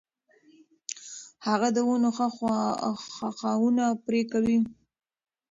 هغه 1.47 1.67
د 1.75 1.77
ونو 1.87 2.09
ښاخونه 3.39 3.77
نه 3.89 3.97
پرې 4.05 4.21
کوي. 4.31 4.59